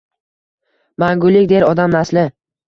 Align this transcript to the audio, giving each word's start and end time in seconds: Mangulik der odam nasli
Mangulik 1.03 1.47
der 1.53 1.67
odam 1.69 1.95
nasli 1.99 2.25